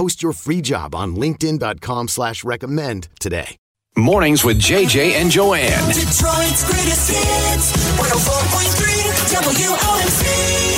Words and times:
Post 0.00 0.22
your 0.22 0.32
free 0.32 0.62
job 0.62 0.94
on 0.94 1.14
linkedin.com 1.14 2.08
slash 2.08 2.42
recommend 2.42 3.08
today. 3.20 3.58
Mornings 3.98 4.42
with 4.42 4.58
JJ 4.58 5.10
and 5.10 5.30
Joanne. 5.30 5.88
Detroit's 5.88 6.64
greatest 6.64 7.10
hits. 7.10 7.72
104.3 7.98 9.10
WOMC. 9.36 10.76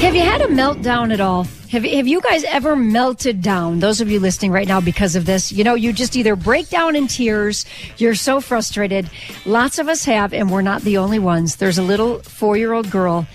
Have 0.00 0.14
you 0.14 0.22
had 0.22 0.40
a 0.40 0.46
meltdown 0.46 1.12
at 1.12 1.20
all? 1.20 1.44
Have, 1.70 1.84
have 1.84 2.08
you 2.08 2.22
guys 2.22 2.44
ever 2.44 2.74
melted 2.74 3.42
down? 3.42 3.80
Those 3.80 4.00
of 4.00 4.10
you 4.10 4.20
listening 4.20 4.52
right 4.52 4.66
now 4.66 4.80
because 4.80 5.16
of 5.16 5.26
this, 5.26 5.52
you 5.52 5.62
know, 5.62 5.74
you 5.74 5.92
just 5.92 6.16
either 6.16 6.34
break 6.34 6.70
down 6.70 6.96
in 6.96 7.08
tears, 7.08 7.66
you're 7.98 8.14
so 8.14 8.40
frustrated. 8.40 9.10
Lots 9.44 9.78
of 9.78 9.86
us 9.86 10.02
have, 10.06 10.32
and 10.32 10.50
we're 10.50 10.62
not 10.62 10.80
the 10.80 10.96
only 10.96 11.18
ones. 11.18 11.56
There's 11.56 11.76
a 11.76 11.82
little 11.82 12.20
four 12.20 12.56
year 12.56 12.72
old 12.72 12.90
girl. 12.90 13.26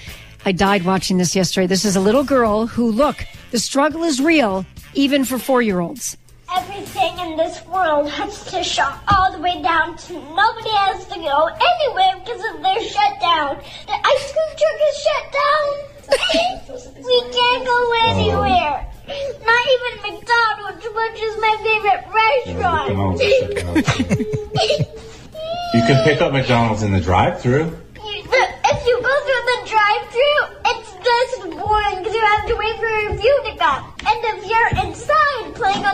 I 0.46 0.52
died 0.52 0.84
watching 0.84 1.18
this 1.18 1.36
yesterday. 1.36 1.68
This 1.68 1.86
is 1.86 1.96
a 1.96 2.00
little 2.00 2.24
girl 2.24 2.66
who, 2.66 2.92
look, 2.92 3.24
the 3.52 3.60
struggle 3.60 4.04
is 4.04 4.22
real, 4.22 4.66
even 4.94 5.26
for 5.26 5.38
four 5.40 5.62
year 5.62 5.80
olds. 5.80 6.18
Everything 6.56 7.20
in 7.20 7.38
this 7.38 7.64
world 7.68 8.10
has 8.10 8.44
to 8.52 8.64
shut 8.64 8.98
all 9.08 9.32
the 9.32 9.40
way 9.40 9.62
down 9.62 9.96
to 9.98 10.14
nobody 10.14 10.70
has 10.70 11.06
to 11.08 11.16
go 11.16 11.46
anywhere 11.46 12.20
because 12.26 12.42
of 12.54 12.62
their 12.64 12.82
shutdown. 12.82 13.62
The 13.86 13.94
ice 13.94 14.34
cream 14.34 14.52
truck 14.58 14.80
is 14.90 14.98
shut 15.06 15.26
down. 15.32 15.66
we 17.06 17.18
can't 17.30 17.66
go 17.66 17.94
anywhere. 18.06 18.88
Not 19.46 19.66
even 19.76 19.94
McDonald's, 20.02 20.86
which 20.86 21.22
is 21.22 21.38
my 21.40 21.54
favorite 21.62 22.04
restaurant. 22.10 22.90
You 25.72 25.82
can 25.86 26.04
pick 26.04 26.20
up 26.20 26.34
McDonald's 26.34 26.82
in 26.82 26.92
the 26.92 27.00
drive-through. 27.00 27.78
If 28.02 28.88
you 28.88 29.02
go 29.02 29.14
through 29.22 29.46
the 29.54 29.60
drive-through, 29.70 30.42
it's 30.66 30.92
just 30.94 31.42
boring 31.44 31.98
because 32.00 32.14
you 32.16 32.26
have 32.26 32.48
to 32.48 32.56
wait 32.56 32.76
for 32.78 32.88
your 32.88 33.14
food 33.14 33.52
to 33.52 33.58
come. 33.58 33.94
And 34.08 34.18
if 34.34 34.46
you're 34.50 34.70
inside 34.86 35.54
playing 35.54 35.86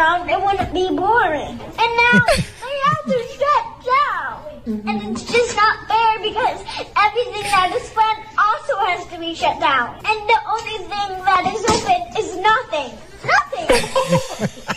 on 0.00 0.26
the 0.26 0.26
playground, 0.26 0.30
it 0.30 0.40
wouldn't 0.44 0.72
be 0.74 0.88
boring. 0.96 1.58
And 1.60 1.90
now 1.96 2.20
they 2.26 2.76
have 2.86 3.04
to 3.06 3.18
shut 3.36 3.64
down. 3.84 4.42
And 4.88 4.96
it's 5.16 5.24
just 5.30 5.56
not 5.56 5.86
fair 5.88 6.18
because 6.22 6.60
everything 6.96 7.42
that 7.50 7.72
is 7.74 7.88
fun 7.90 8.16
also 8.36 8.76
has 8.86 9.06
to 9.12 9.18
be 9.18 9.34
shut 9.34 9.60
down. 9.60 9.94
And 10.04 10.28
the 10.28 10.38
only 10.48 10.78
thing 10.90 11.24
that 11.24 11.44
is 11.54 11.64
open 11.70 12.02
is 12.18 12.36
nothing. 12.36 12.98
Nothing. 13.24 14.62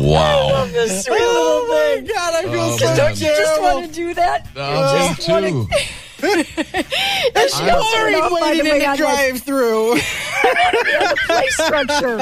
Wow. 0.00 0.66
This 0.72 1.04
sweet 1.04 1.18
little 1.18 1.26
oh 1.36 1.94
thing. 1.96 2.06
God, 2.06 2.34
I 2.34 2.42
feel 2.42 2.60
oh 2.60 2.76
so 2.76 2.96
Don't 2.96 3.20
you 3.20 3.26
just 3.26 3.60
want 3.60 3.86
to 3.86 3.92
do 3.92 4.14
that? 4.14 4.46
Oh, 4.56 5.08
me 5.08 5.14
too. 5.16 5.68
It's 6.22 7.58
I'm 7.60 7.68
horrid 7.70 8.14
sorry, 8.14 8.34
waiting 8.42 8.66
in 8.66 8.78
the 8.78 8.84
I'd 8.86 8.88
like- 8.90 8.98
drive-through. 8.98 9.96
the 10.54 11.16
play 11.26 11.46
structure. 11.48 12.16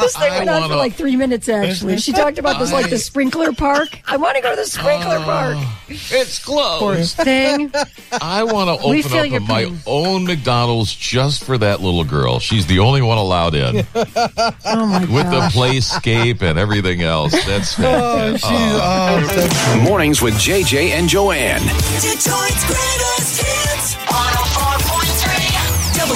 This 0.00 0.16
thing 0.16 0.32
I 0.32 0.38
went 0.38 0.50
on 0.50 0.62
for 0.62 0.68
wanna- 0.68 0.76
like 0.76 0.94
three 0.94 1.16
minutes, 1.16 1.48
actually. 1.48 1.98
She 1.98 2.12
talked 2.12 2.38
about 2.38 2.58
this 2.58 2.72
like 2.72 2.90
the 2.90 2.98
sprinkler 2.98 3.52
park. 3.52 4.00
I 4.06 4.16
want 4.16 4.36
to 4.36 4.42
go 4.42 4.50
to 4.50 4.56
the 4.56 4.66
sprinkler 4.66 5.18
ah, 5.20 5.24
park. 5.24 5.56
It's 5.88 6.38
Poor 6.44 6.78
closed. 6.78 7.16
thing. 7.16 7.72
I 8.20 8.42
want 8.44 8.80
to 8.80 8.88
We 8.88 8.98
open 9.00 9.10
feel 9.10 9.20
up 9.20 9.26
your 9.28 9.36
a, 9.38 9.40
my 9.40 9.64
pain. 9.64 9.78
own 9.86 10.24
McDonald's 10.26 10.94
just 10.94 11.44
for 11.44 11.58
that 11.58 11.80
little 11.80 12.04
girl. 12.04 12.38
She's 12.40 12.66
the 12.66 12.78
only 12.80 13.02
one 13.02 13.18
allowed 13.18 13.54
in 13.54 13.86
Oh 13.94 14.86
my 14.86 15.00
with 15.00 15.26
the 15.30 15.38
gosh. 15.40 15.54
playscape 15.54 16.42
and 16.42 16.58
everything 16.58 17.02
else. 17.02 17.32
That's 17.46 17.78
Oh, 17.78 18.36
fantastic. 18.38 19.50
oh, 19.52 19.80
Mornings 19.82 20.20
with 20.22 20.34
JJ 20.34 20.90
and 20.90 21.08
Joanne. 21.08 21.60
Detroit's 21.60 22.64
greatest 22.66 23.42
hits. 23.42 23.65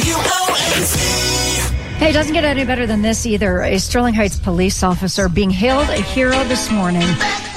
104.3 0.01 0.71
WOMC. 0.71 1.71
Hey, 1.99 2.11
it 2.11 2.13
doesn't 2.15 2.33
get 2.33 2.45
any 2.45 2.65
better 2.65 2.87
than 2.87 3.03
this 3.03 3.27
either. 3.27 3.63
A 3.63 3.79
Sterling 3.79 4.15
Heights 4.15 4.39
police 4.39 4.83
officer 4.83 5.29
being 5.29 5.51
hailed 5.51 5.91
a 5.91 6.01
hero 6.01 6.43
this 6.45 6.71
morning 6.71 7.07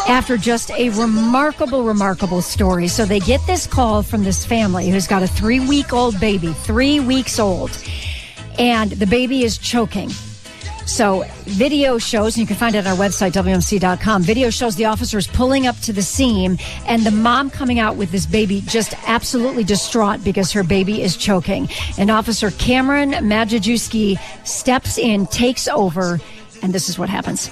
after 0.07 0.35
just 0.35 0.69
a 0.71 0.89
remarkable, 0.89 1.83
remarkable 1.83 2.41
story. 2.41 2.89
So 2.89 3.05
they 3.05 3.21
get 3.21 3.39
this 3.47 3.65
call 3.65 4.03
from 4.03 4.23
this 4.25 4.45
family 4.45 4.89
who's 4.89 5.07
got 5.07 5.23
a 5.23 5.27
three 5.27 5.61
week 5.61 5.93
old 5.93 6.19
baby, 6.19 6.51
three 6.51 6.99
weeks 6.99 7.39
old, 7.39 7.71
and 8.59 8.91
the 8.91 9.07
baby 9.07 9.43
is 9.43 9.57
choking. 9.57 10.09
So 10.85 11.23
video 11.43 11.97
shows, 11.97 12.35
and 12.35 12.41
you 12.41 12.47
can 12.47 12.55
find 12.55 12.75
it 12.75 12.85
on 12.85 12.87
our 12.87 12.97
website, 12.97 13.31
WOMC.com. 13.31 14.21
Video 14.21 14.49
shows 14.49 14.75
the 14.75 14.85
officers 14.85 15.27
pulling 15.27 15.65
up 15.65 15.77
to 15.81 15.93
the 15.93 16.01
scene 16.01 16.59
and 16.87 17.03
the 17.03 17.11
mom 17.11 17.49
coming 17.49 17.79
out 17.79 17.95
with 17.95 18.11
this 18.11 18.25
baby 18.25 18.61
just 18.61 18.93
absolutely 19.07 19.63
distraught 19.63 20.23
because 20.23 20.51
her 20.51 20.63
baby 20.63 21.01
is 21.01 21.15
choking. 21.17 21.69
And 21.97 22.11
Officer 22.11 22.51
Cameron 22.51 23.11
Majajewski 23.11 24.19
steps 24.45 24.97
in, 24.97 25.25
takes 25.27 25.67
over, 25.67 26.19
and 26.61 26.73
this 26.73 26.89
is 26.89 26.99
what 26.99 27.09
happens. 27.09 27.49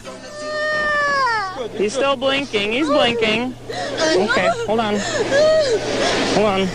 He's 1.77 1.93
still 1.93 2.15
blinking. 2.15 2.71
He's 2.71 2.87
blinking. 2.87 3.55
Okay, 3.69 4.49
hold 4.65 4.79
on. 4.79 4.95
Hold 6.35 6.45
on. 6.45 6.67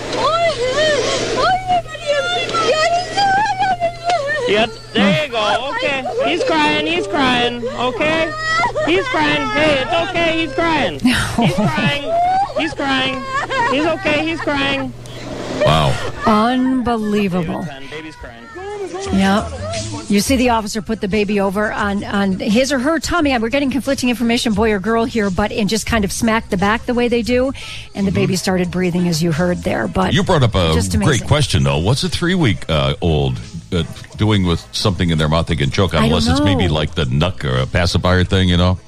Yep, 4.48 4.70
there 4.92 5.15
you 5.26 5.32
go. 5.32 5.72
Okay. 5.76 6.30
He's 6.30 6.44
crying. 6.44 6.86
He's 6.86 7.06
crying. 7.06 7.66
Okay. 7.66 8.32
He's 8.86 9.06
crying. 9.08 9.46
Hey, 9.50 9.82
it's 9.82 10.10
okay. 10.10 10.40
He's 10.40 10.52
crying. 10.54 11.00
He's 11.00 11.54
crying. 11.54 12.12
He's 12.58 12.74
crying. 12.74 13.24
He's 13.72 13.86
okay. 13.86 14.26
He's 14.26 14.40
crying. 14.40 14.92
Wow. 15.64 15.92
Unbelievable. 16.26 17.66
Baby's 17.90 18.16
crying. 18.16 18.44
Yep. 19.12 19.52
You 20.08 20.20
see 20.20 20.36
the 20.36 20.50
officer 20.50 20.82
put 20.82 21.00
the 21.00 21.08
baby 21.08 21.40
over 21.40 21.72
on, 21.72 22.04
on 22.04 22.38
his 22.38 22.72
or 22.72 22.78
her 22.78 22.98
tummy. 22.98 23.36
We're 23.38 23.48
getting 23.48 23.70
conflicting 23.70 24.08
information, 24.08 24.54
boy 24.54 24.72
or 24.72 24.78
girl 24.78 25.04
here, 25.04 25.30
but 25.30 25.50
and 25.52 25.68
just 25.68 25.86
kind 25.86 26.04
of 26.04 26.12
smacked 26.12 26.50
the 26.50 26.56
back 26.56 26.86
the 26.86 26.94
way 26.94 27.08
they 27.08 27.22
do. 27.22 27.52
And 27.94 28.06
the 28.06 28.12
baby 28.12 28.36
started 28.36 28.70
breathing 28.70 29.08
as 29.08 29.22
you 29.22 29.32
heard 29.32 29.58
there. 29.58 29.88
But 29.88 30.12
You 30.12 30.22
brought 30.22 30.42
up 30.42 30.54
a 30.54 30.72
just 30.74 30.98
great 31.00 31.24
question, 31.24 31.64
though. 31.64 31.78
What's 31.78 32.04
a 32.04 32.08
three 32.08 32.34
week 32.34 32.68
uh, 32.68 32.94
old 33.00 33.40
uh, 33.72 33.84
doing 34.16 34.44
with 34.44 34.66
something 34.72 35.10
in 35.10 35.18
their 35.18 35.28
mouth 35.28 35.46
they 35.46 35.56
can 35.56 35.70
choke 35.70 35.94
on? 35.94 35.98
I 35.98 36.08
don't 36.08 36.18
Unless 36.18 36.38
it's 36.38 36.44
maybe 36.44 36.68
like 36.68 36.94
the 36.94 37.04
NUK 37.04 37.44
or 37.44 37.56
a 37.58 37.66
pacifier 37.66 38.24
thing, 38.24 38.48
you 38.48 38.56
know? 38.56 38.78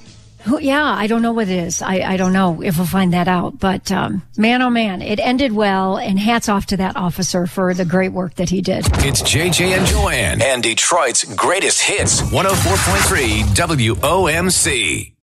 Who, 0.45 0.61
yeah, 0.61 0.85
I 0.85 1.09
don't 1.09 1.21
know 1.21 1.33
what 1.33 1.49
it 1.49 1.59
is. 1.59 1.83
I, 1.83 2.01
I 2.01 2.17
don't 2.17 2.33
know 2.33 2.63
if 2.63 2.79
we'll 2.79 2.87
find 2.87 3.13
that 3.13 3.29
out. 3.29 3.59
But 3.59 3.91
um, 3.91 4.23
man, 4.37 4.63
oh 4.63 4.71
man, 4.71 5.03
it 5.03 5.19
ended 5.19 5.53
well. 5.53 5.99
And 5.99 6.19
hats 6.19 6.49
off 6.49 6.67
to 6.67 6.77
that 6.79 6.97
officer 6.97 7.47
for 7.47 7.75
the 7.75 7.85
great 7.85 8.13
work 8.13 8.35
that 8.37 8.49
he 8.49 8.63
did. 8.63 8.87
It's 9.05 9.21
JJ 9.23 9.77
and 9.77 9.87
Joanne 9.87 10.41
and 10.41 10.63
Detroit's 10.63 11.25
greatest 11.35 11.83
hits. 11.83 12.23
104.3 12.23 13.43
WOMC. 13.55 15.18